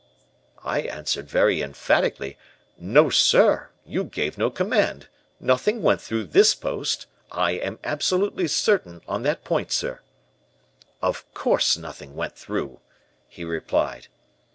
"I 0.63 0.79
answered 0.81 1.29
very 1.29 1.61
emphatically, 1.61 2.35
'No, 2.75 3.11
sir, 3.11 3.69
you 3.85 4.03
gave 4.03 4.35
no 4.35 4.49
command. 4.49 5.09
Nothing 5.39 5.83
went 5.83 6.01
through 6.01 6.23
this 6.23 6.55
post. 6.55 7.05
I 7.31 7.51
am 7.51 7.77
absolutely 7.83 8.47
certain 8.47 9.01
on 9.07 9.21
that 9.21 9.43
point, 9.43 9.71
sir.' 9.71 9.99
"'Of 11.03 11.31
course 11.35 11.77
nothing 11.77 12.15
went 12.15 12.35
through!' 12.35 12.79
he 13.27 13.45
replied. 13.45 14.07